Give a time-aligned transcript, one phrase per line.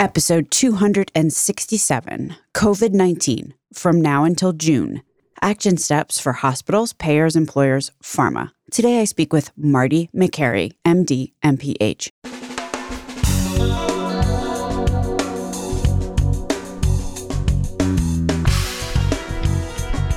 [0.00, 5.02] Episode 267 COVID 19 From Now Until June
[5.42, 8.52] Action Steps for Hospitals, Payers, Employers, Pharma.
[8.70, 12.10] Today I speak with Marty Makary, MD, MPH.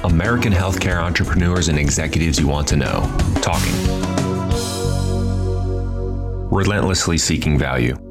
[0.03, 3.01] American healthcare entrepreneurs and executives you want to know.
[3.41, 3.73] Talking.
[6.51, 8.10] Relentlessly seeking value.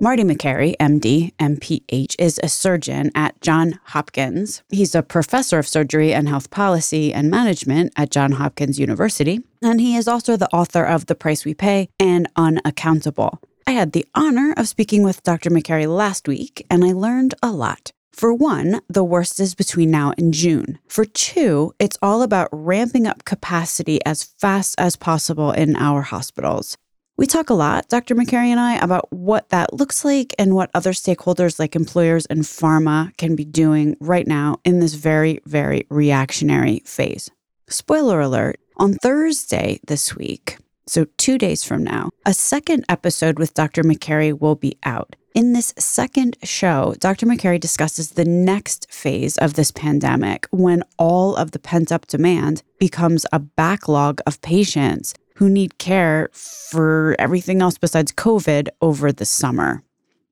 [0.00, 4.62] Marty Makary, MD, MPH, is a surgeon at Johns Hopkins.
[4.68, 9.80] He's a professor of surgery and health policy and management at Johns Hopkins University, and
[9.80, 13.40] he is also the author of The Price We Pay and Unaccountable.
[13.66, 15.50] I had the honor of speaking with Dr.
[15.50, 17.90] Makary last week, and I learned a lot.
[18.12, 20.78] For one, the worst is between now and June.
[20.86, 26.76] For two, it's all about ramping up capacity as fast as possible in our hospitals.
[27.18, 28.14] We talk a lot, Dr.
[28.14, 32.42] Makary and I, about what that looks like and what other stakeholders like employers and
[32.42, 37.28] pharma can be doing right now in this very, very reactionary phase.
[37.68, 43.52] Spoiler alert on Thursday this week, so two days from now, a second episode with
[43.52, 43.82] Dr.
[43.82, 45.16] Makary will be out.
[45.34, 47.26] In this second show, Dr.
[47.26, 52.62] Makary discusses the next phase of this pandemic when all of the pent up demand
[52.78, 59.24] becomes a backlog of patients who need care for everything else besides COVID over the
[59.24, 59.84] summer.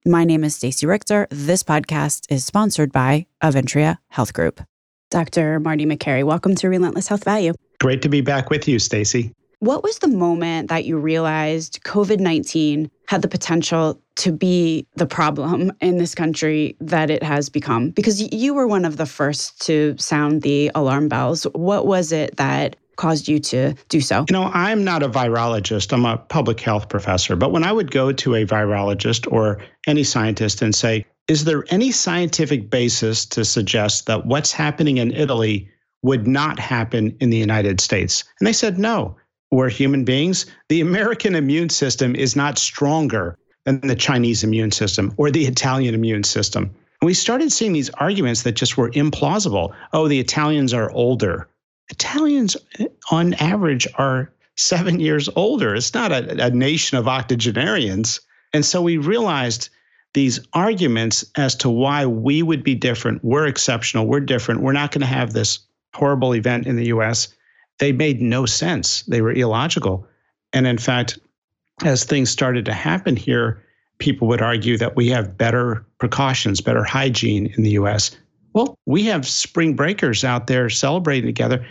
[0.05, 1.29] My name is Stacey Richter.
[1.31, 4.61] This podcast is sponsored by Aventria Health Group.
[5.11, 5.61] Dr.
[5.61, 7.53] Marty Makary, welcome to Relentless Health Value.
[7.79, 9.33] Great to be back with you, Stacey.
[9.61, 15.07] What was the moment that you realized COVID 19 had the potential to be the
[15.07, 17.91] problem in this country that it has become?
[17.91, 21.45] Because you were one of the first to sound the alarm bells.
[21.55, 24.25] What was it that caused you to do so?
[24.29, 27.37] You know, I'm not a virologist, I'm a public health professor.
[27.37, 31.65] But when I would go to a virologist or any scientist and say, is there
[31.71, 35.69] any scientific basis to suggest that what's happening in Italy
[36.03, 38.25] would not happen in the United States?
[38.41, 39.17] And they said, no.
[39.53, 40.47] We're human beings.
[40.69, 45.95] The American immune system is not stronger than the Chinese immune system or the Italian
[45.95, 46.65] immune system.
[47.01, 49.75] And we started seeing these arguments that just were implausible.
[49.93, 51.49] Oh, the Italians are older.
[51.91, 52.57] Italians,
[53.11, 55.75] on average, are seven years older.
[55.75, 58.21] It's not a, a nation of octogenarians.
[58.53, 59.69] And so we realized
[60.15, 63.23] these arguments as to why we would be different.
[63.23, 64.07] We're exceptional.
[64.07, 64.63] We're different.
[64.63, 65.59] We're not going to have this
[65.95, 67.29] horrible event in the US.
[67.79, 69.03] They made no sense.
[69.03, 70.07] They were illogical.
[70.53, 71.19] And in fact,
[71.85, 73.63] as things started to happen here,
[73.99, 78.17] people would argue that we have better precautions, better hygiene in the US.
[78.57, 81.67] Well, we have spring breakers out there celebrating together.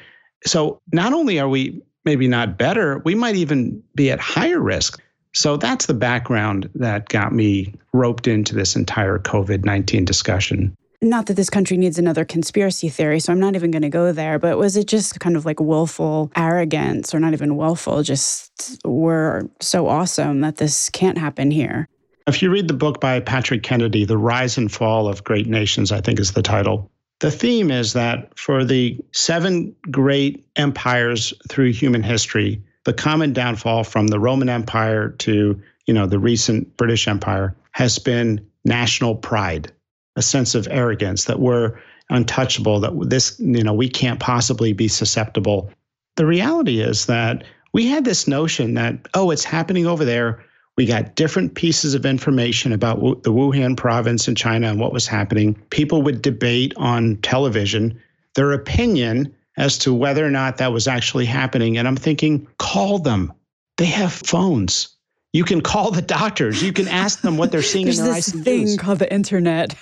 [0.45, 5.01] So not only are we maybe not better, we might even be at higher risk.
[5.33, 10.75] So that's the background that got me roped into this entire COVID 19 discussion.
[11.01, 14.11] Not that this country needs another conspiracy theory, so I'm not even going to go
[14.11, 18.79] there, but was it just kind of like willful arrogance, or not even willful, just
[18.85, 21.89] we're so awesome that this can't happen here?
[22.27, 25.91] If you read the book by Patrick Kennedy, The Rise and Fall of Great Nations,
[25.91, 26.89] I think is the title.
[27.19, 33.83] The theme is that for the seven great empires through human history, the common downfall
[33.83, 39.71] from the Roman Empire to, you know, the recent British Empire has been national pride,
[40.15, 44.87] a sense of arrogance that we're untouchable, that this, you know, we can't possibly be
[44.87, 45.69] susceptible.
[46.15, 50.43] The reality is that we had this notion that, oh, it's happening over there.
[50.77, 55.07] We got different pieces of information about the Wuhan province in China and what was
[55.07, 55.55] happening.
[55.69, 57.99] People would debate on television
[58.33, 61.77] their opinion as to whether or not that was actually happening.
[61.77, 63.31] And I'm thinking, call them.
[63.77, 64.89] They have phones.
[65.31, 66.61] You can call the doctors.
[66.61, 68.43] You can ask them what they're seeing There's in their this ICUs.
[68.43, 69.75] thing called the internet.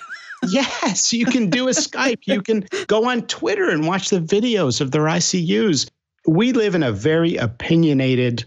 [0.48, 2.20] yes, you can do a Skype.
[2.26, 5.88] You can go on Twitter and watch the videos of their ICUs.
[6.26, 8.44] We live in a very opinionated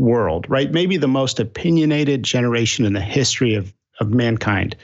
[0.00, 0.72] world, right?
[0.72, 4.74] Maybe the most opinionated generation in the history of, of mankind.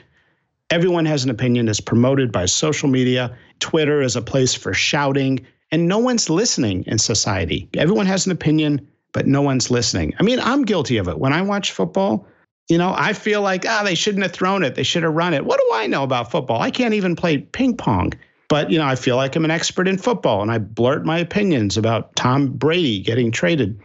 [0.70, 3.36] Everyone has an opinion that's promoted by social media.
[3.60, 7.68] Twitter is a place for shouting, and no one's listening in society.
[7.74, 10.14] Everyone has an opinion, but no one's listening.
[10.18, 11.18] I mean, I'm guilty of it.
[11.18, 12.26] When I watch football,
[12.68, 14.74] you know, I feel like, ah, they shouldn't have thrown it.
[14.74, 15.44] They should have run it.
[15.44, 16.60] What do I know about football?
[16.60, 18.12] I can't even play ping pong.
[18.48, 21.18] But, you know, I feel like I'm an expert in football and I blurt my
[21.18, 23.80] opinions about Tom Brady getting traded.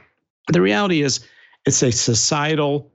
[0.47, 1.19] The reality is,
[1.65, 2.91] it's a societal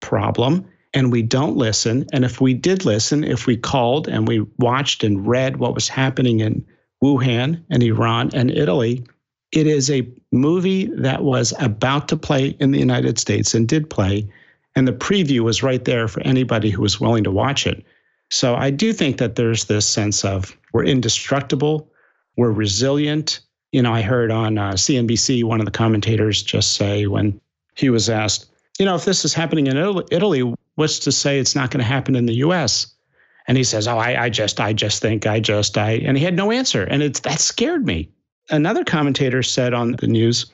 [0.00, 2.06] problem, and we don't listen.
[2.12, 5.88] And if we did listen, if we called and we watched and read what was
[5.88, 6.64] happening in
[7.02, 9.04] Wuhan and Iran and Italy,
[9.52, 13.88] it is a movie that was about to play in the United States and did
[13.88, 14.28] play.
[14.74, 17.84] And the preview was right there for anybody who was willing to watch it.
[18.30, 21.90] So I do think that there's this sense of we're indestructible,
[22.36, 23.40] we're resilient.
[23.72, 27.40] You know, I heard on uh, CNBC one of the commentators just say when
[27.74, 29.76] he was asked, you know, if this is happening in
[30.10, 32.94] Italy, what's to say it's not going to happen in the U.S.?
[33.46, 36.24] And he says, "Oh, I, I just, I just think, I just, I," and he
[36.24, 38.10] had no answer, and it's that scared me.
[38.50, 40.46] Another commentator said on the news,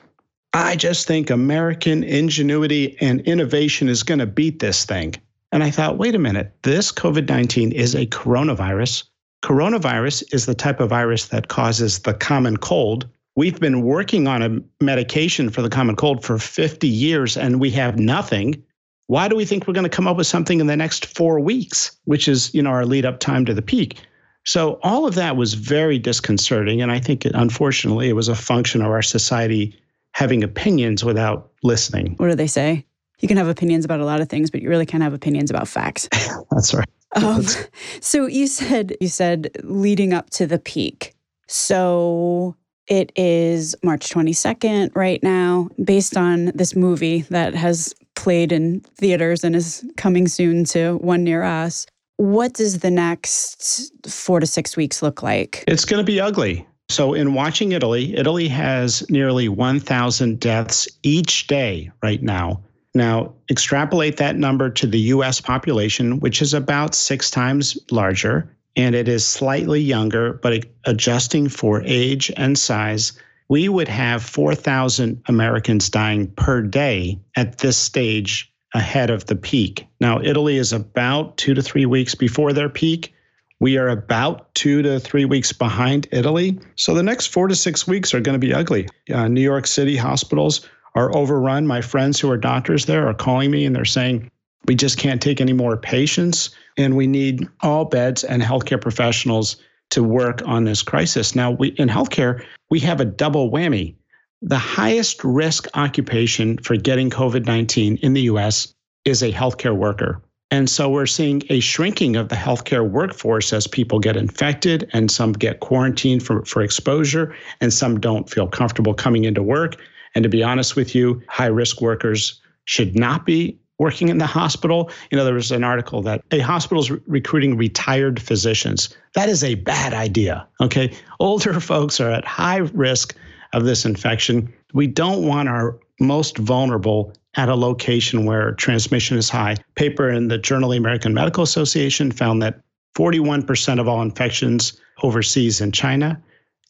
[0.53, 5.15] "I just think American ingenuity and innovation is going to beat this thing."
[5.51, 9.05] And I thought, wait a minute, this COVID 19 is a coronavirus.
[9.45, 13.07] Coronavirus is the type of virus that causes the common cold,
[13.37, 17.69] We've been working on a medication for the common cold for 50 years and we
[17.71, 18.63] have nothing.
[19.07, 21.41] Why do we think we're going to come up with something in the next four
[21.41, 23.99] weeks, which is, you know, our lead up time to the peak?
[24.45, 26.81] So all of that was very disconcerting.
[26.81, 29.77] And I think, it, unfortunately, it was a function of our society
[30.13, 32.15] having opinions without listening.
[32.15, 32.85] What do they say?
[33.19, 35.49] You can have opinions about a lot of things, but you really can't have opinions
[35.49, 36.07] about facts.
[36.51, 36.87] That's right.
[37.15, 37.43] Um,
[38.01, 41.13] so you said you said leading up to the peak.
[41.47, 42.55] So
[42.87, 49.43] it is March 22nd right now, based on this movie that has played in theaters
[49.43, 51.87] and is coming soon to one near us.
[52.17, 55.63] What does the next four to six weeks look like?
[55.67, 56.65] It's going to be ugly.
[56.87, 62.61] So, in watching Italy, Italy has nearly 1,000 deaths each day right now.
[62.95, 68.95] Now, extrapolate that number to the US population, which is about six times larger and
[68.95, 73.13] it is slightly younger, but adjusting for age and size,
[73.47, 79.87] we would have 4,000 Americans dying per day at this stage ahead of the peak.
[80.01, 83.13] Now, Italy is about two to three weeks before their peak.
[83.61, 86.59] We are about two to three weeks behind Italy.
[86.75, 88.89] So the next four to six weeks are going to be ugly.
[89.13, 91.67] Uh, New York City hospitals are overrun.
[91.67, 94.31] My friends who are doctors there are calling me and they're saying,
[94.67, 99.57] we just can't take any more patients, and we need all beds and healthcare professionals
[99.91, 101.35] to work on this crisis.
[101.35, 103.95] Now, we in healthcare, we have a double whammy.
[104.41, 108.73] The highest risk occupation for getting COVID 19 in the US
[109.05, 110.21] is a healthcare worker.
[110.51, 115.09] And so we're seeing a shrinking of the healthcare workforce as people get infected and
[115.09, 119.77] some get quarantined for, for exposure and some don't feel comfortable coming into work.
[120.15, 124.25] And to be honest with you, high risk workers should not be working in the
[124.25, 124.89] hospital.
[125.11, 128.89] You know, there was an article that a hospital's re- recruiting retired physicians.
[129.13, 130.47] That is a bad idea.
[130.61, 130.93] Okay.
[131.19, 133.15] Older folks are at high risk
[133.53, 134.51] of this infection.
[134.73, 139.57] We don't want our most vulnerable at a location where transmission is high.
[139.75, 142.61] Paper in the Journal of the American Medical Association found that
[142.95, 146.21] 41% of all infections overseas in China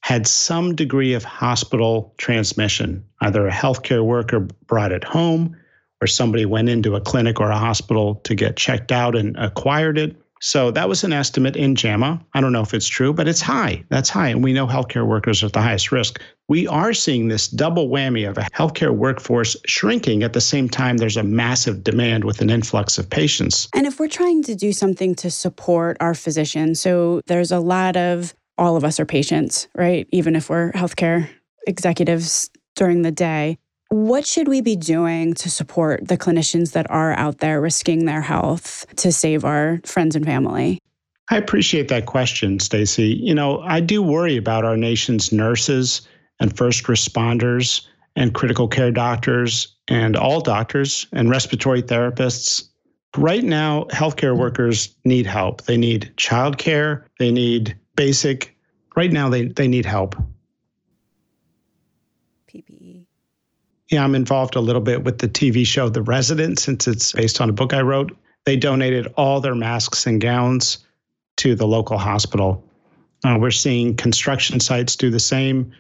[0.01, 3.03] had some degree of hospital transmission.
[3.21, 5.55] Either a healthcare worker brought it home,
[6.01, 9.97] or somebody went into a clinic or a hospital to get checked out and acquired
[9.97, 10.15] it.
[10.41, 12.23] So that was an estimate in JAMA.
[12.33, 13.83] I don't know if it's true, but it's high.
[13.89, 14.27] That's high.
[14.27, 16.21] And we know healthcare workers are at the highest risk.
[16.47, 20.97] We are seeing this double whammy of a healthcare workforce shrinking at the same time
[20.97, 23.67] there's a massive demand with an influx of patients.
[23.73, 27.97] And if we're trying to do something to support our physicians, so there's a lot
[27.97, 30.07] of all of us are patients, right?
[30.11, 31.29] Even if we're healthcare
[31.67, 33.57] executives during the day.
[33.89, 38.21] What should we be doing to support the clinicians that are out there risking their
[38.21, 40.79] health to save our friends and family?
[41.29, 43.19] I appreciate that question, Stacey.
[43.21, 46.07] You know, I do worry about our nation's nurses
[46.39, 52.63] and first responders and critical care doctors and all doctors and respiratory therapists.
[53.17, 55.63] Right now, healthcare workers need help.
[55.63, 58.54] They need childcare, they need basic,
[58.95, 60.15] right now, they, they need help.
[62.47, 63.05] PPE
[63.89, 67.39] yeah, I'm involved a little bit with the TV show The Resident since it's based
[67.39, 68.15] on a book I wrote.
[68.45, 70.79] They donated all their masks and gowns
[71.37, 72.63] to the local hospital.
[73.23, 75.71] Uh, we're seeing construction sites do the same.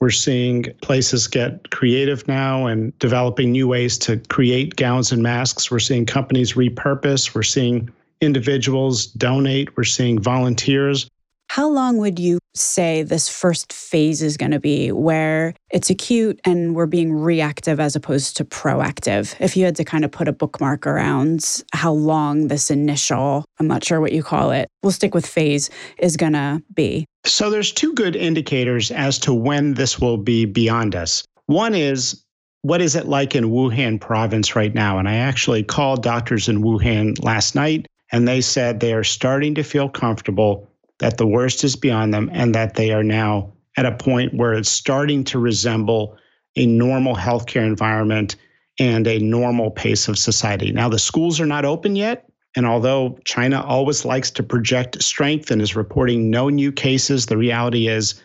[0.00, 5.70] We're seeing places get creative now and developing new ways to create gowns and masks.
[5.70, 7.34] We're seeing companies repurpose.
[7.34, 9.76] We're seeing individuals donate.
[9.76, 11.10] We're seeing volunteers.
[11.48, 16.38] How long would you say this first phase is going to be where it's acute
[16.44, 19.34] and we're being reactive as opposed to proactive?
[19.40, 23.66] If you had to kind of put a bookmark around how long this initial, I'm
[23.66, 27.06] not sure what you call it, we'll stick with phase, is going to be.
[27.24, 31.24] So there's two good indicators as to when this will be beyond us.
[31.46, 32.22] One is
[32.60, 34.98] what is it like in Wuhan province right now?
[34.98, 39.54] And I actually called doctors in Wuhan last night and they said they are starting
[39.54, 40.67] to feel comfortable
[40.98, 44.54] that the worst is beyond them and that they are now at a point where
[44.54, 46.16] it's starting to resemble
[46.56, 48.36] a normal healthcare environment
[48.78, 50.72] and a normal pace of society.
[50.72, 52.28] Now, the schools are not open yet.
[52.56, 57.36] And although China always likes to project strength and is reporting no new cases, the
[57.36, 58.20] reality is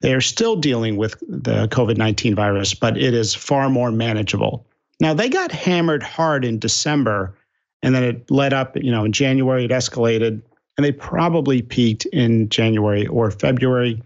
[0.00, 4.66] they are still dealing with the COVID 19 virus, but it is far more manageable.
[5.00, 7.36] Now, they got hammered hard in December,
[7.82, 10.42] and then it led up, you know, in January, it escalated,
[10.76, 14.02] and they probably peaked in January or February.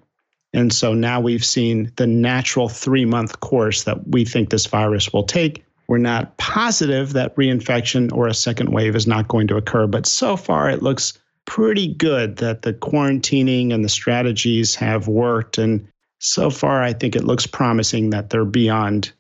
[0.53, 5.13] And so now we've seen the natural three month course that we think this virus
[5.13, 5.65] will take.
[5.89, 10.07] We're not positive that reinfection or a second wave is not going to occur, but
[10.07, 15.57] so far it looks pretty good that the quarantining and the strategies have worked.
[15.57, 15.89] And
[16.21, 19.13] so far, I think it looks promising that they're beyond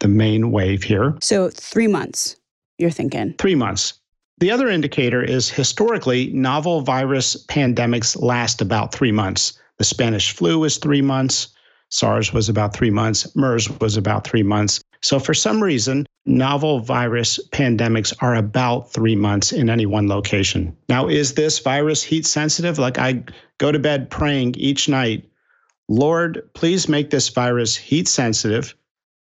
[0.00, 1.14] the main wave here.
[1.20, 2.36] So, three months,
[2.78, 3.34] you're thinking?
[3.38, 3.94] Three months.
[4.38, 9.58] The other indicator is historically, novel virus pandemics last about three months.
[9.78, 11.48] The Spanish flu was three months,
[11.90, 14.82] SARS was about three months, MERS was about three months.
[15.00, 20.76] So, for some reason, novel virus pandemics are about three months in any one location.
[20.88, 22.78] Now, is this virus heat sensitive?
[22.78, 23.22] Like I
[23.58, 25.28] go to bed praying each night,
[25.88, 28.74] Lord, please make this virus heat sensitive,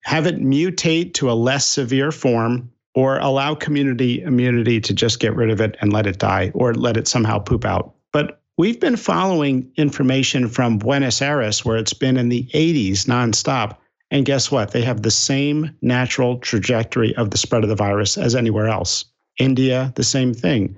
[0.03, 5.35] have it mutate to a less severe form, or allow community immunity to just get
[5.35, 7.95] rid of it and let it die, or let it somehow poop out.
[8.13, 13.77] But we've been following information from Buenos Aires, where it's been in the 80s nonstop
[14.11, 14.71] and guess what?
[14.71, 19.05] They have the same natural trajectory of the spread of the virus as anywhere else.
[19.39, 20.77] India, the same thing.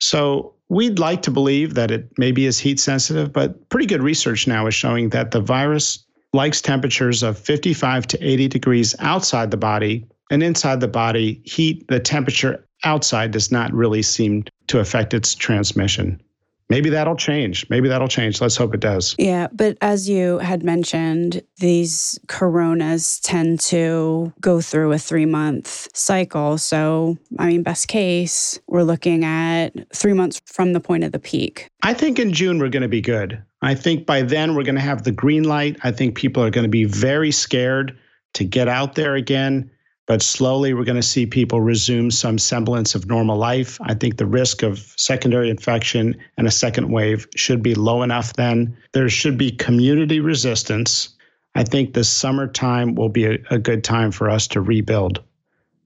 [0.00, 4.46] So we'd like to believe that it maybe is heat sensitive, but pretty good research
[4.46, 9.56] now is showing that the virus likes temperatures of 55 to 80 degrees outside the
[9.56, 10.06] body.
[10.30, 15.34] And inside the body, heat, the temperature outside does not really seem to affect its
[15.34, 16.20] transmission
[16.68, 17.68] maybe that'll change.
[17.70, 18.40] Maybe that'll change.
[18.40, 19.14] Let's hope it does.
[19.18, 19.48] Yeah.
[19.52, 26.58] But as you had mentioned, these coronas tend to go through a three month cycle.
[26.58, 31.18] So, I mean, best case, we're looking at three months from the point of the
[31.18, 31.68] peak.
[31.82, 33.42] I think in June, we're going to be good.
[33.62, 35.78] I think by then, we're going to have the green light.
[35.84, 37.98] I think people are going to be very scared
[38.34, 39.70] to get out there again.
[40.06, 43.78] But slowly, we're going to see people resume some semblance of normal life.
[43.82, 48.34] I think the risk of secondary infection and a second wave should be low enough
[48.34, 48.76] then.
[48.92, 51.08] There should be community resistance.
[51.54, 55.22] I think the summertime will be a, a good time for us to rebuild.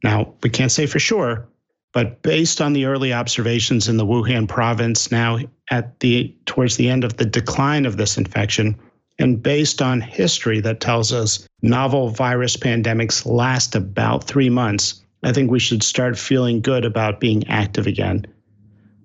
[0.03, 1.47] Now, we can't say for sure,
[1.93, 5.39] but based on the early observations in the Wuhan province now
[5.71, 8.79] at the towards the end of the decline of this infection,
[9.19, 15.33] and based on history that tells us novel virus pandemics last about three months, I
[15.33, 18.27] think we should start feeling good about being active again.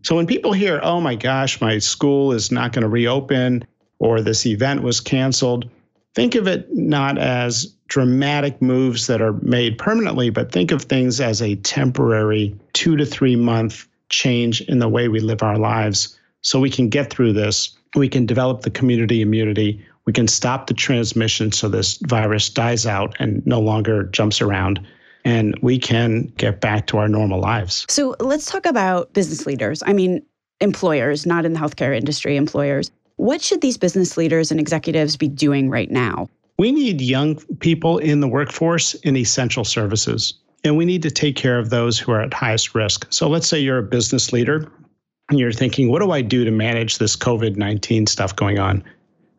[0.04, 3.66] So when people hear, oh my gosh, my school is not going to reopen
[4.00, 5.70] or this event was canceled,
[6.14, 11.22] think of it not as dramatic moves that are made permanently, but think of things
[11.22, 16.20] as a temporary two to three month change in the way we live our lives
[16.42, 17.76] so we can get through this.
[17.96, 22.86] We can develop the community immunity we can stop the transmission so this virus dies
[22.86, 24.86] out and no longer jumps around
[25.26, 27.86] and we can get back to our normal lives.
[27.90, 29.82] So let's talk about business leaders.
[29.86, 30.22] I mean,
[30.60, 32.92] employers, not in the healthcare industry, employers.
[33.16, 36.30] What should these business leaders and executives be doing right now?
[36.58, 40.34] We need young people in the workforce in essential services,
[40.64, 43.08] and we need to take care of those who are at highest risk.
[43.10, 44.72] So let's say you're a business leader
[45.30, 48.84] and you're thinking, what do I do to manage this COVID 19 stuff going on?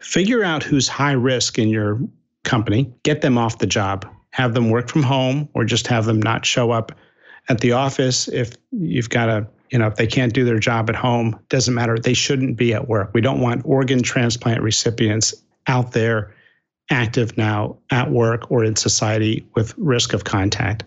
[0.05, 1.99] Figure out who's high risk in your
[2.45, 6.21] company, get them off the job, have them work from home, or just have them
[6.21, 6.93] not show up
[7.49, 10.89] at the office if you've got a you know if they can't do their job
[10.89, 13.11] at home doesn't matter they shouldn't be at work.
[13.15, 15.35] We don't want organ transplant recipients
[15.67, 16.35] out there
[16.91, 20.85] active now at work or in society with risk of contact.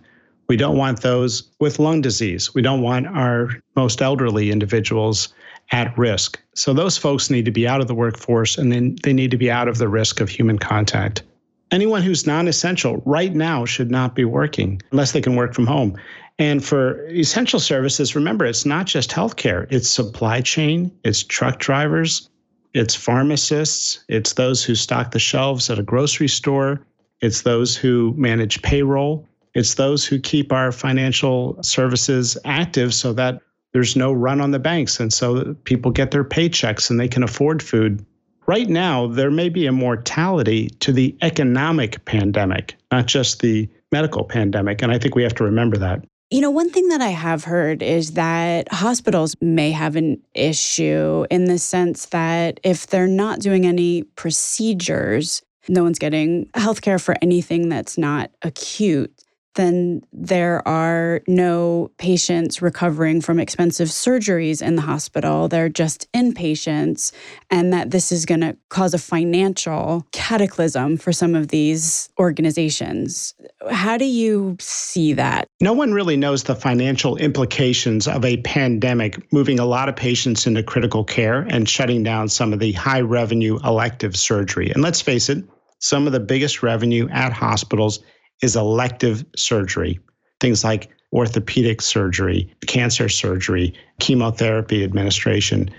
[0.48, 2.54] We don't want those with lung disease.
[2.54, 5.34] We don't want our most elderly individuals
[5.72, 6.40] at risk.
[6.56, 9.38] So those folks need to be out of the workforce and then they need to
[9.38, 11.24] be out of the risk of human contact.
[11.72, 15.68] Anyone who's non essential right now should not be working unless they can work from
[15.68, 15.98] home.
[16.40, 22.30] And for essential services, remember, it's not just healthcare, it's supply chain, it's truck drivers,
[22.74, 26.86] it's pharmacists, it's those who stock the shelves at a grocery store,
[27.22, 33.42] it's those who manage payroll, it's those who keep our financial services active so that
[33.74, 35.00] there's no run on the banks.
[35.00, 38.06] And so people get their paychecks and they can afford food.
[38.48, 44.24] Right now, there may be a mortality to the economic pandemic, not just the medical
[44.24, 44.82] pandemic.
[44.82, 46.04] And I think we have to remember that.
[46.30, 51.26] You know, one thing that I have heard is that hospitals may have an issue
[51.30, 57.16] in the sense that if they're not doing any procedures, no one's getting healthcare for
[57.22, 59.24] anything that's not acute
[59.58, 65.50] then there are no patients recovering from expensive surgeries in the hospital.
[65.50, 67.12] They're just inpatients,
[67.52, 73.34] and that this is going to cause a financial cataclysm for some of these organizations.
[73.70, 75.50] How do you see that?
[75.60, 80.48] No one really knows the financial implications of a pandemic moving a lot of patients
[80.48, 84.70] into critical care and shutting down some of the high revenue elective surgery.
[84.70, 85.44] And let's face it,
[85.80, 88.00] some of the biggest revenue at hospitals
[88.42, 90.00] is elective surgery,
[90.40, 95.70] things like orthopedic surgery, cancer surgery, chemotherapy administration.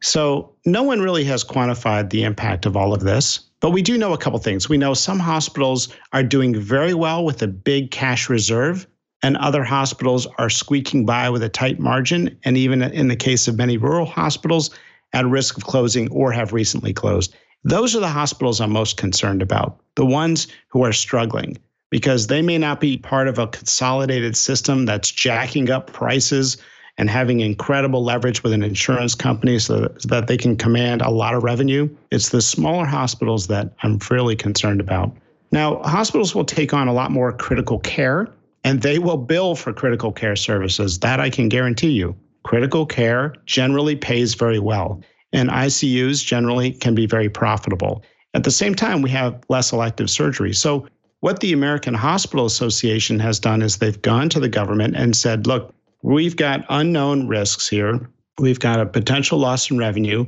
[0.00, 3.98] So, no one really has quantified the impact of all of this, but we do
[3.98, 4.68] know a couple things.
[4.68, 8.86] We know some hospitals are doing very well with a big cash reserve,
[9.22, 13.48] and other hospitals are squeaking by with a tight margin, and even in the case
[13.48, 14.70] of many rural hospitals,
[15.12, 17.34] at risk of closing or have recently closed.
[17.64, 21.56] Those are the hospitals I'm most concerned about, the ones who are struggling
[21.90, 26.56] because they may not be part of a consolidated system that's jacking up prices
[26.98, 31.34] and having incredible leverage with an insurance company so that they can command a lot
[31.34, 31.88] of revenue.
[32.10, 35.14] It's the smaller hospitals that I'm fairly concerned about.
[35.52, 38.28] Now, hospitals will take on a lot more critical care
[38.64, 40.98] and they will bill for critical care services.
[40.98, 42.16] That I can guarantee you.
[42.42, 45.00] Critical care generally pays very well,
[45.32, 48.02] and ICUs generally can be very profitable.
[48.34, 50.52] At the same time, we have less elective surgery.
[50.52, 50.86] So
[51.20, 55.46] what the American Hospital Association has done is they've gone to the government and said,
[55.46, 58.08] look, we've got unknown risks here.
[58.38, 60.26] We've got a potential loss in revenue.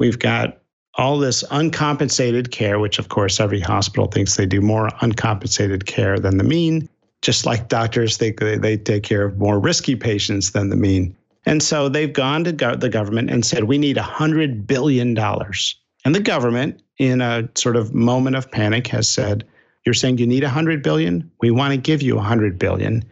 [0.00, 0.58] We've got
[0.96, 6.18] all this uncompensated care, which of course every hospital thinks they do more uncompensated care
[6.18, 6.88] than the mean.
[7.22, 11.16] Just like doctors think they, they take care of more risky patients than the mean.
[11.46, 15.16] And so they've gone to go- the government and said, we need $100 billion.
[15.18, 19.44] And the government, in a sort of moment of panic, has said,
[19.84, 21.30] you're saying you need 100 billion?
[21.40, 23.04] We want to give you 100 billion.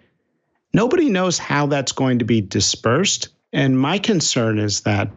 [0.73, 3.29] Nobody knows how that's going to be dispersed.
[3.53, 5.11] And my concern is that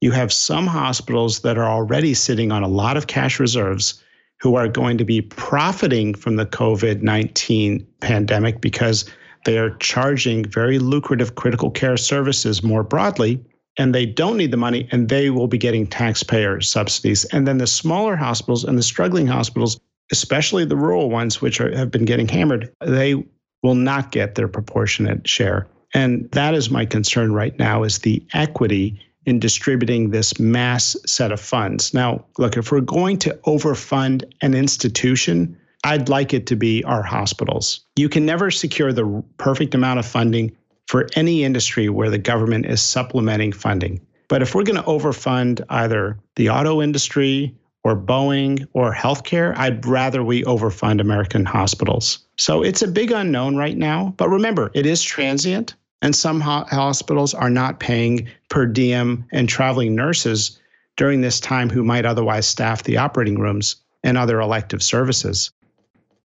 [0.00, 4.02] you have some hospitals that are already sitting on a lot of cash reserves
[4.40, 9.10] who are going to be profiting from the COVID 19 pandemic because
[9.44, 13.42] they are charging very lucrative critical care services more broadly,
[13.78, 17.24] and they don't need the money, and they will be getting taxpayer subsidies.
[17.26, 21.74] And then the smaller hospitals and the struggling hospitals especially the rural ones, which are,
[21.76, 23.14] have been getting hammered, they
[23.62, 25.66] will not get their proportionate share.
[25.94, 31.32] And that is my concern right now is the equity in distributing this mass set
[31.32, 31.92] of funds.
[31.92, 37.02] Now, look, if we're going to overfund an institution, I'd like it to be our
[37.02, 37.80] hospitals.
[37.96, 42.66] You can never secure the perfect amount of funding for any industry where the government
[42.66, 44.00] is supplementing funding.
[44.28, 47.54] But if we're going to overfund either the auto industry
[47.88, 52.18] or Boeing or healthcare, I'd rather we overfund American hospitals.
[52.36, 54.14] So it's a big unknown right now.
[54.18, 59.48] But remember, it is transient, and some ho- hospitals are not paying per diem and
[59.48, 60.60] traveling nurses
[60.96, 65.50] during this time who might otherwise staff the operating rooms and other elective services.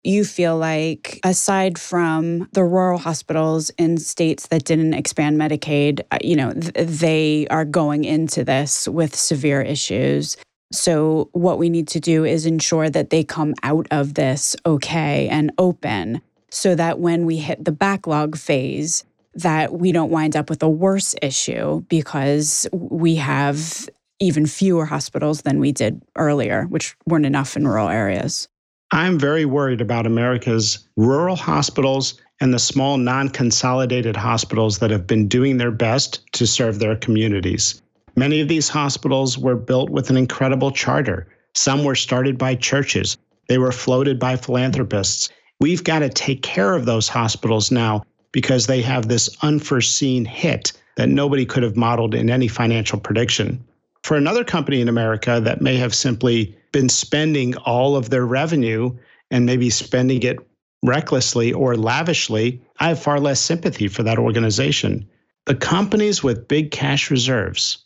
[0.04, 6.18] You feel like, aside from the rural hospitals in states that didn't expand Medicaid, uh,
[6.24, 10.38] you know, th- they are going into this with severe issues.
[10.72, 15.28] So, what we need to do is ensure that they come out of this okay
[15.28, 19.04] and open so that when we hit the backlog phase,
[19.34, 25.42] that we don't wind up with a worse issue because we have even fewer hospitals
[25.42, 28.48] than we did earlier, which weren't enough in rural areas.
[28.92, 35.08] I'm very worried about America's rural hospitals and the small non consolidated hospitals that have
[35.08, 37.81] been doing their best to serve their communities.
[38.16, 41.28] Many of these hospitals were built with an incredible charter.
[41.54, 45.30] Some were started by churches, they were floated by philanthropists.
[45.60, 50.74] We've got to take care of those hospitals now because they have this unforeseen hit
[50.98, 53.64] that nobody could have modeled in any financial prediction.
[54.04, 58.96] For another company in America that may have simply been spending all of their revenue
[59.30, 60.40] and maybe spending it
[60.84, 65.08] recklessly or lavishly, I have far less sympathy for that organization.
[65.46, 67.86] The companies with big cash reserves,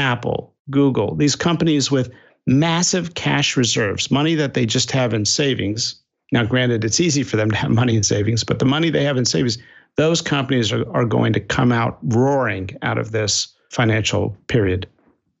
[0.00, 2.10] Apple, Google, these companies with
[2.46, 5.94] massive cash reserves, money that they just have in savings.
[6.32, 9.04] Now, granted, it's easy for them to have money in savings, but the money they
[9.04, 9.58] have in savings,
[9.96, 14.88] those companies are, are going to come out roaring out of this financial period.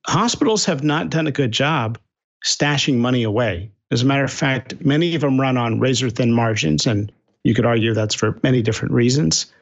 [0.06, 1.98] Hospitals have not done a good job
[2.44, 3.70] stashing money away.
[3.90, 7.10] As a matter of fact, many of them run on razor thin margins, and
[7.44, 9.52] you could argue that's for many different reasons.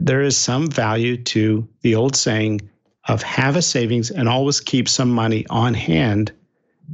[0.00, 2.68] There is some value to the old saying,
[3.08, 6.32] of have a savings and always keep some money on hand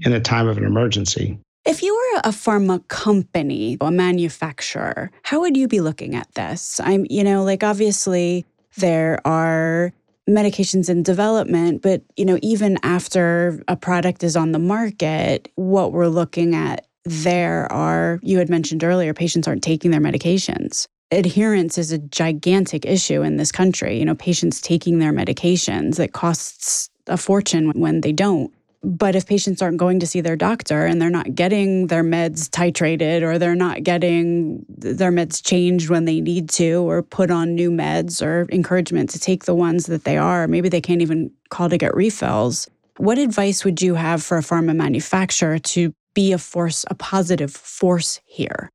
[0.03, 1.39] in a time of an emergency.
[1.67, 6.81] If you were a pharma company, a manufacturer, how would you be looking at this?
[6.83, 8.47] I'm, you know, like obviously
[8.79, 9.93] there are
[10.29, 15.93] medications in development, but you know, even after a product is on the market, what
[15.93, 20.87] we're looking at there are you had mentioned earlier patients aren't taking their medications.
[21.13, 23.99] Adherence is a gigantic issue in this country.
[23.99, 28.53] You know, patients taking their medications, it costs a fortune when they don't.
[28.83, 32.49] But if patients aren't going to see their doctor and they're not getting their meds
[32.49, 37.55] titrated or they're not getting their meds changed when they need to or put on
[37.55, 41.31] new meds or encouragement to take the ones that they are, maybe they can't even
[41.51, 42.69] call to get refills.
[42.97, 47.53] What advice would you have for a pharma manufacturer to be a force, a positive
[47.53, 48.71] force here?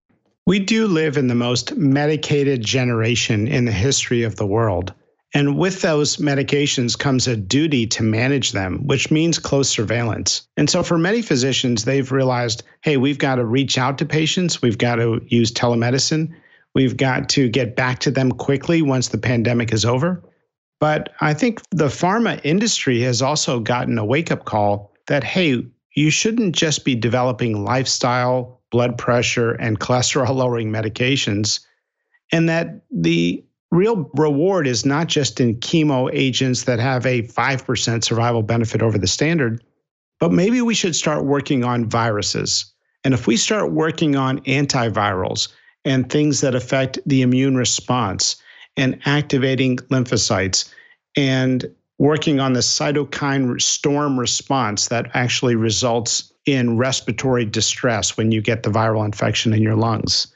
[0.47, 4.93] We do live in the most medicated generation in the history of the world.
[5.33, 10.47] And with those medications comes a duty to manage them, which means close surveillance.
[10.55, 14.61] And so for many physicians, they've realized hey, we've got to reach out to patients,
[14.61, 16.31] we've got to use telemedicine,
[16.75, 20.23] we've got to get back to them quickly once the pandemic is over.
[20.79, 25.65] But I think the pharma industry has also gotten a wake up call that hey,
[25.95, 31.61] you shouldn't just be developing lifestyle, blood pressure, and cholesterol lowering medications,
[32.33, 38.03] and that the real reward is not just in chemo agents that have a 5%
[38.03, 39.63] survival benefit over the standard,
[40.19, 42.65] but maybe we should start working on viruses.
[43.05, 45.47] And if we start working on antivirals
[45.85, 48.35] and things that affect the immune response
[48.75, 50.69] and activating lymphocytes
[51.15, 51.65] and
[51.97, 58.63] working on the cytokine storm response that actually results in respiratory distress when you get
[58.63, 60.35] the viral infection in your lungs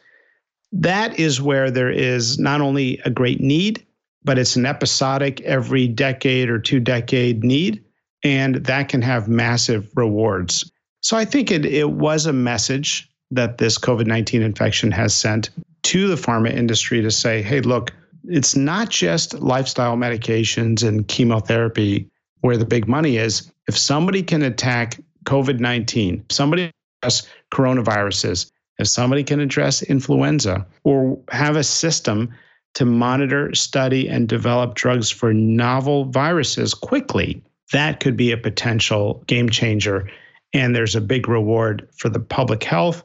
[0.71, 3.85] that is where there is not only a great need,
[4.23, 7.83] but it's an episodic every decade or two decade need.
[8.23, 10.69] And that can have massive rewards.
[11.01, 15.49] So I think it, it was a message that this COVID 19 infection has sent
[15.83, 17.91] to the pharma industry to say, hey, look,
[18.25, 22.09] it's not just lifestyle medications and chemotherapy
[22.41, 23.49] where the big money is.
[23.67, 26.71] If somebody can attack COVID 19, somebody
[27.03, 32.33] has coronaviruses, if somebody can address influenza or have a system
[32.75, 39.23] to monitor, study, and develop drugs for novel viruses quickly, that could be a potential
[39.27, 40.09] game changer.
[40.53, 43.03] And there's a big reward for the public health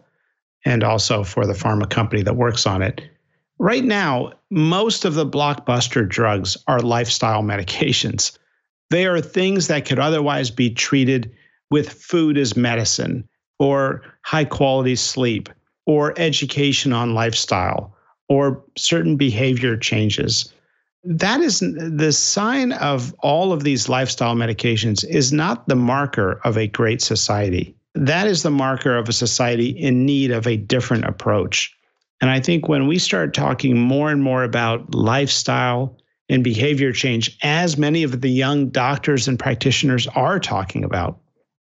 [0.64, 3.02] and also for the pharma company that works on it.
[3.58, 8.38] Right now, most of the blockbuster drugs are lifestyle medications.
[8.90, 11.34] They are things that could otherwise be treated
[11.74, 15.48] with food as medicine or high quality sleep
[15.86, 17.92] or education on lifestyle
[18.28, 20.52] or certain behavior changes.
[21.02, 26.56] That is the sign of all of these lifestyle medications is not the marker of
[26.56, 27.74] a great society.
[27.96, 31.76] That is the marker of a society in need of a different approach.
[32.20, 37.36] And I think when we start talking more and more about lifestyle and behavior change,
[37.42, 41.18] as many of the young doctors and practitioners are talking about,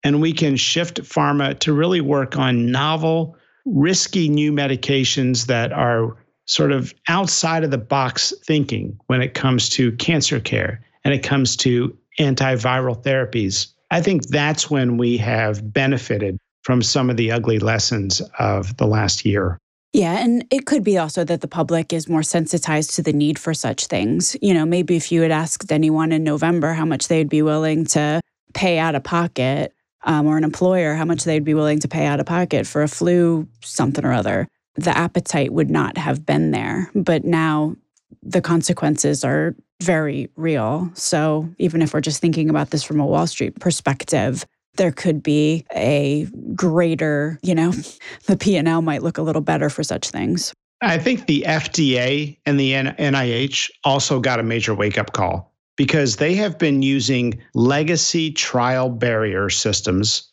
[0.04, 3.36] and we can shift pharma to really work on novel
[3.66, 9.70] risky new medications that are sort of outside of the box thinking when it comes
[9.70, 13.68] to cancer care and it comes to antiviral therapies.
[13.92, 18.88] I think that's when we have benefited from some of the ugly lessons of the
[18.88, 19.58] last year.
[19.94, 23.40] Yeah, and it could be also that the public is more sensitized to the need
[23.40, 24.36] for such things.
[24.42, 27.86] You know, maybe if you had asked anyone in November how much they'd be willing
[27.86, 28.22] to
[28.54, 32.06] pay out of pocket, um, or an employer how much they'd be willing to pay
[32.06, 36.52] out of pocket for a flu something or other, the appetite would not have been
[36.52, 36.90] there.
[36.96, 37.76] But now
[38.24, 40.90] the consequences are very real.
[40.94, 45.24] So even if we're just thinking about this from a Wall Street perspective, there could
[45.24, 47.74] be a greater, you know,
[48.26, 50.54] the P&L might look a little better for such things.
[50.82, 56.18] I think the FDA and the NIH also got a major wake up call because
[56.18, 60.30] they have been using legacy trial barrier systems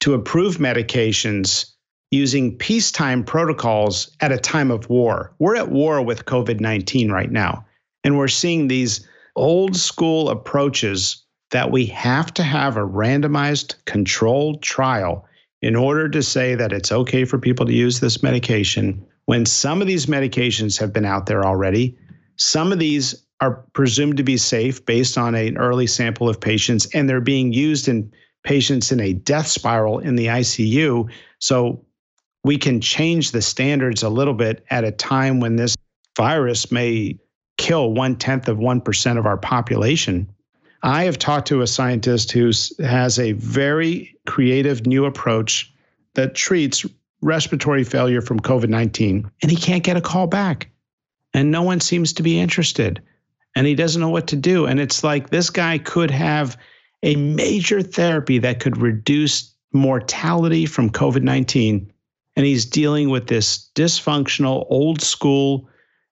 [0.00, 1.66] to approve medications
[2.10, 5.34] using peacetime protocols at a time of war.
[5.38, 7.66] We're at war with COVID 19 right now,
[8.04, 9.06] and we're seeing these
[9.36, 15.26] old school approaches that we have to have a randomized controlled trial
[15.60, 19.82] in order to say that it's okay for people to use this medication when some
[19.82, 21.98] of these medications have been out there already.
[22.36, 26.86] Some of these are presumed to be safe based on an early sample of patients,
[26.94, 28.12] and they're being used in
[28.44, 31.10] patients in a death spiral in the ICU.
[31.38, 31.84] So
[32.44, 35.76] we can change the standards a little bit at a time when this
[36.16, 37.18] virus may
[37.58, 40.30] kill one tenth of 1% of our population.
[40.82, 45.72] I have talked to a scientist who has a very creative new approach
[46.14, 46.86] that treats
[47.22, 50.70] respiratory failure from COVID 19, and he can't get a call back.
[51.34, 53.02] And no one seems to be interested.
[53.56, 54.66] And he doesn't know what to do.
[54.66, 56.56] And it's like this guy could have
[57.02, 61.90] a major therapy that could reduce mortality from COVID 19.
[62.36, 65.68] And he's dealing with this dysfunctional, old school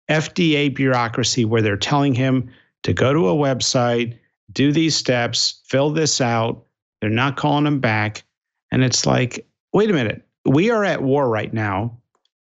[0.09, 2.50] FDA bureaucracy where they're telling him
[2.83, 4.18] to go to a website,
[4.52, 6.64] do these steps, fill this out.
[7.00, 8.24] They're not calling him back.
[8.72, 11.98] And it's like, wait a minute, we are at war right now.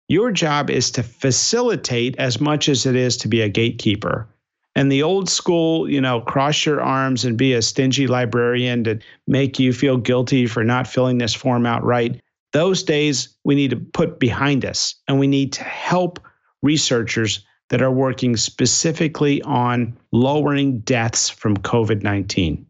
[0.08, 4.28] Your job is to facilitate as much as it is to be a gatekeeper.
[4.76, 9.00] And the old school, you know, cross your arms and be a stingy librarian to
[9.26, 12.20] make you feel guilty for not filling this form out right.
[12.52, 16.20] Those days we need to put behind us and we need to help
[16.62, 22.66] researchers that are working specifically on lowering deaths from COVID 19.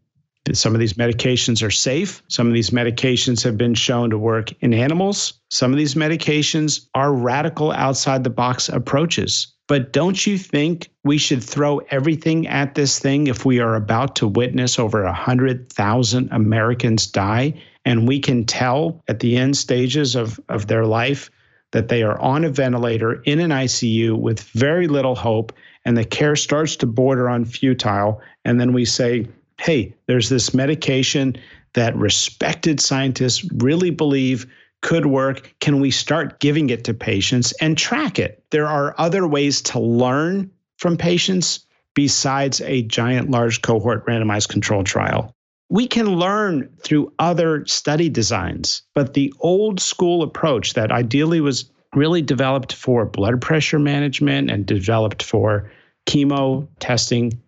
[0.57, 2.21] Some of these medications are safe.
[2.27, 5.33] Some of these medications have been shown to work in animals.
[5.49, 9.47] Some of these medications are radical outside the box approaches.
[9.67, 14.17] But don't you think we should throw everything at this thing if we are about
[14.17, 17.53] to witness over 100,000 Americans die?
[17.85, 21.31] And we can tell at the end stages of, of their life
[21.71, 25.53] that they are on a ventilator in an ICU with very little hope,
[25.85, 28.21] and the care starts to border on futile.
[28.43, 29.27] And then we say,
[29.61, 31.35] hey, there's this medication
[31.73, 34.47] that respected scientists really believe
[34.81, 35.53] could work.
[35.59, 38.43] Can we start giving it to patients and track it?
[38.49, 41.59] There are other ways to learn from patients
[41.93, 45.35] besides a giant, large cohort randomized control trial.
[45.69, 51.69] We can learn through other study designs, but the old school approach that ideally was
[51.93, 55.71] really developed for blood pressure management and developed for
[56.07, 57.40] chemo testing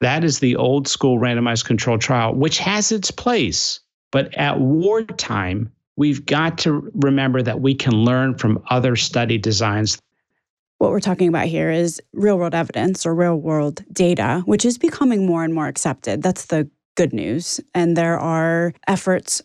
[0.00, 3.80] that is the old school randomized controlled trial, which has its place.
[4.12, 9.98] But at wartime, we've got to remember that we can learn from other study designs.
[10.78, 14.78] What we're talking about here is real world evidence or real world data, which is
[14.78, 16.22] becoming more and more accepted.
[16.22, 17.60] That's the good news.
[17.74, 19.42] And there are efforts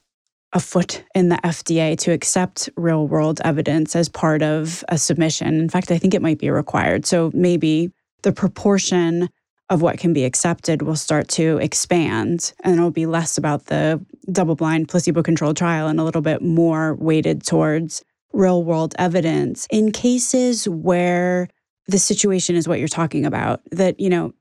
[0.54, 5.60] afoot in the FDA to accept real world evidence as part of a submission.
[5.60, 7.06] In fact, I think it might be required.
[7.06, 7.92] So maybe
[8.22, 9.30] the proportion
[9.70, 14.04] of what can be accepted will start to expand and it'll be less about the
[14.32, 19.68] double blind placebo controlled trial and a little bit more weighted towards real world evidence
[19.72, 21.48] in cases where
[21.88, 23.62] the situation is what you're talking about.
[23.72, 24.34] That you know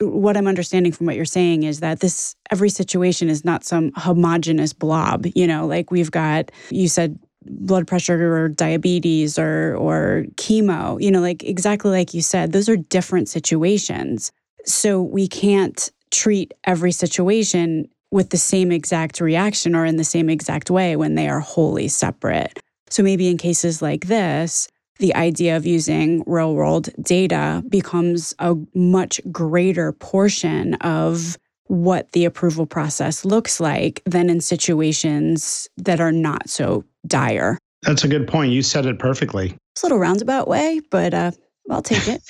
[0.00, 3.92] what i'm understanding from what you're saying is that this every situation is not some
[3.94, 10.24] homogenous blob you know like we've got you said blood pressure or diabetes or or
[10.34, 14.32] chemo you know like exactly like you said those are different situations
[14.66, 20.28] so we can't treat every situation with the same exact reaction or in the same
[20.28, 22.60] exact way when they are wholly separate.
[22.90, 28.54] So maybe in cases like this, the idea of using real world data becomes a
[28.74, 36.12] much greater portion of what the approval process looks like than in situations that are
[36.12, 37.56] not so dire.
[37.82, 38.52] That's a good point.
[38.52, 39.56] You said it perfectly.
[39.74, 41.30] It's a little roundabout way, but uh,
[41.70, 42.22] I'll take it.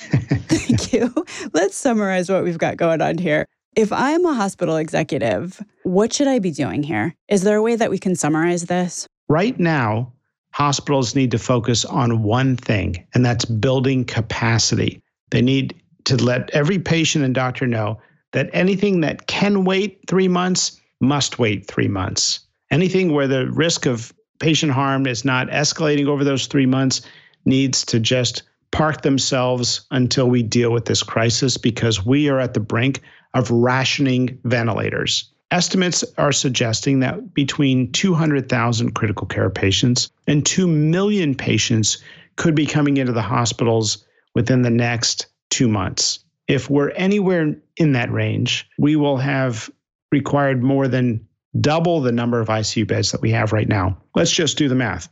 [0.49, 1.13] Thank you.
[1.53, 3.47] Let's summarize what we've got going on here.
[3.75, 7.15] If I'm a hospital executive, what should I be doing here?
[7.27, 9.07] Is there a way that we can summarize this?
[9.29, 10.13] Right now,
[10.51, 15.01] hospitals need to focus on one thing, and that's building capacity.
[15.31, 17.99] They need to let every patient and doctor know
[18.33, 22.41] that anything that can wait three months must wait three months.
[22.69, 27.01] Anything where the risk of patient harm is not escalating over those three months
[27.45, 28.43] needs to just
[28.73, 33.01] park themselves until we deal with this crisis because we are at the brink
[33.35, 35.31] of rationing ventilators.
[35.51, 41.99] Estimates are suggesting that between 200,000 critical care patients and 2 million patients
[42.35, 46.19] could be coming into the hospitals within the next two months.
[46.47, 49.69] If we're anywhere in that range, we will have
[50.11, 51.25] required more than
[51.61, 53.95] double the number of ICU beds that we have right now.
[54.15, 55.09] Let's just do the math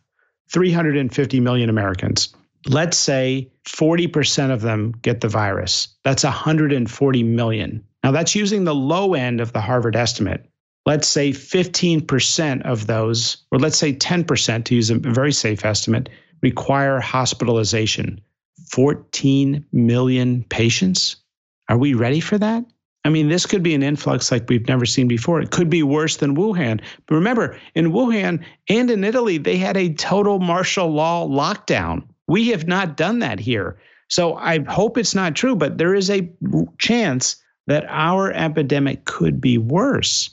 [0.50, 2.34] 350 million Americans
[2.68, 5.88] let's say 40% of them get the virus.
[6.04, 7.84] That's 140 million.
[8.04, 10.46] Now, that's using the low end of the Harvard estimate.
[10.86, 16.10] Let's say 15% of those, or let's say 10% to use a very safe estimate,
[16.42, 18.20] require hospitalization.
[18.72, 21.18] 14 million patients?
[21.70, 22.66] Are we ready for that?
[23.04, 25.42] I mean, this could be an influx like we've never seen before.
[25.42, 26.82] It could be worse than Wuhan.
[27.08, 32.04] But remember, in Wuhan and in Italy, they had a total martial law lockdown.
[32.28, 33.78] We have not done that here.
[34.10, 36.30] So I hope it's not true, but there is a
[36.78, 37.36] chance
[37.68, 40.30] that our epidemic could be worse.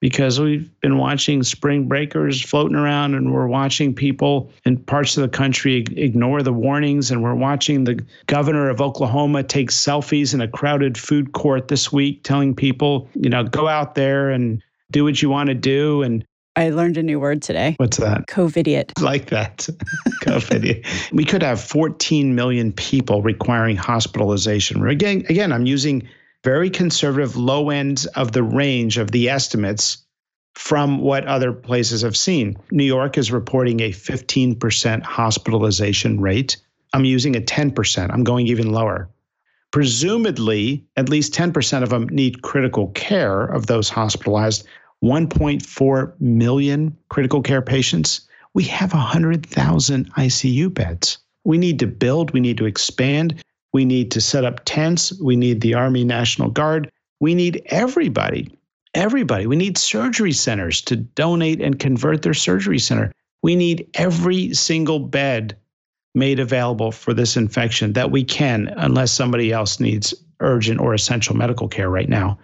[0.00, 5.22] because we've been watching spring breakers floating around and we're watching people in parts of
[5.22, 10.40] the country ignore the warnings and we're watching the governor of Oklahoma take selfies in
[10.40, 15.04] a crowded food court this week telling people, you know, go out there and do
[15.04, 16.24] what you want to do and
[16.58, 17.76] I learned a new word today.
[17.76, 18.26] What's that?
[18.26, 19.00] COVIDiot.
[19.00, 19.58] Like that.
[20.24, 21.12] COVIDiot.
[21.12, 24.84] we could have 14 million people requiring hospitalization.
[24.84, 26.08] Again, again, I'm using
[26.42, 29.98] very conservative low ends of the range of the estimates
[30.56, 32.56] from what other places have seen.
[32.72, 36.56] New York is reporting a 15% hospitalization rate.
[36.92, 38.10] I'm using a 10%.
[38.12, 39.08] I'm going even lower.
[39.70, 44.66] Presumably, at least 10% of them need critical care of those hospitalized.
[45.04, 48.22] 1.4 million critical care patients.
[48.54, 51.18] We have 100,000 ICU beds.
[51.44, 55.36] We need to build, we need to expand, we need to set up tents, we
[55.36, 58.54] need the Army National Guard, we need everybody.
[58.94, 59.46] Everybody.
[59.46, 63.12] We need surgery centers to donate and convert their surgery center.
[63.42, 65.56] We need every single bed
[66.14, 71.36] made available for this infection that we can, unless somebody else needs urgent or essential
[71.36, 72.38] medical care right now.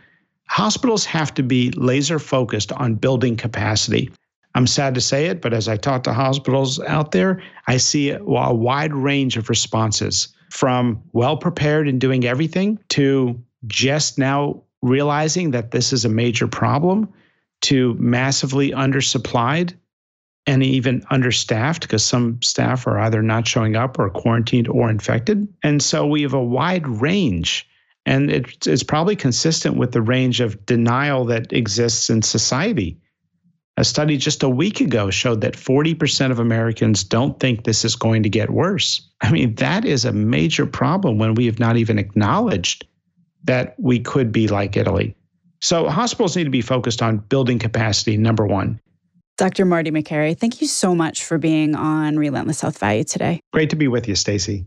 [0.48, 4.10] Hospitals have to be laser focused on building capacity.
[4.54, 8.10] I'm sad to say it, but as I talk to hospitals out there, I see
[8.10, 15.50] a, wide range of responses from well prepared and doing everything to just now realizing
[15.50, 17.12] that this is a major problem
[17.62, 19.74] to massively undersupplied
[20.46, 25.48] and even understaffed because some staff are either not showing up or quarantined or infected.
[25.62, 27.66] And so we have a wide range
[28.06, 32.98] and it, it's probably consistent with the range of denial that exists in society.
[33.76, 37.96] A study just a week ago showed that 40% of Americans don't think this is
[37.96, 39.08] going to get worse.
[39.20, 42.86] I mean, that is a major problem when we have not even acknowledged
[43.44, 45.16] that we could be like Italy.
[45.60, 48.80] So, hospitals need to be focused on building capacity, number one.
[49.36, 49.64] Dr.
[49.64, 53.40] Marty Makary, thank you so much for being on Relentless Health Value today.
[53.52, 54.66] Great to be with you, Stacey.